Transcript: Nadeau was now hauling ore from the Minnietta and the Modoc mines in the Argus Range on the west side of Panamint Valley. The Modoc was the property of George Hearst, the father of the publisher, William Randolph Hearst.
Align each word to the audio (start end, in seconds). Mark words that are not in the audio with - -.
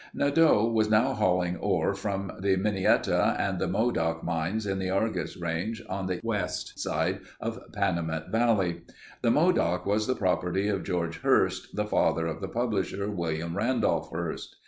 Nadeau 0.15 0.65
was 0.67 0.89
now 0.89 1.13
hauling 1.13 1.57
ore 1.57 1.93
from 1.93 2.31
the 2.39 2.57
Minnietta 2.57 3.35
and 3.39 3.59
the 3.59 3.67
Modoc 3.67 4.23
mines 4.23 4.65
in 4.65 4.79
the 4.79 4.89
Argus 4.89 5.37
Range 5.37 5.79
on 5.87 6.07
the 6.07 6.19
west 6.23 6.79
side 6.79 7.19
of 7.39 7.61
Panamint 7.71 8.29
Valley. 8.31 8.81
The 9.21 9.29
Modoc 9.29 9.85
was 9.85 10.07
the 10.07 10.15
property 10.15 10.67
of 10.69 10.81
George 10.81 11.19
Hearst, 11.21 11.75
the 11.75 11.85
father 11.85 12.25
of 12.25 12.41
the 12.41 12.47
publisher, 12.49 13.11
William 13.11 13.55
Randolph 13.55 14.09
Hearst. 14.11 14.55